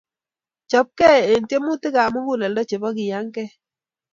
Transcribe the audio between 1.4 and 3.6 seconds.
tiemutikap muguleldo chebo keiyangei